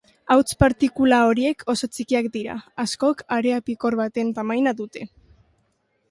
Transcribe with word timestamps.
Hauts 0.35 0.55
partikula 0.61 1.17
horiek 1.31 1.59
oso 1.73 1.89
txikiak 1.97 2.29
dira, 2.37 2.55
askok 2.83 3.21
harea-pikor 3.35 3.97
baten 3.99 4.31
tamaina 4.39 4.73
dute. 4.81 5.05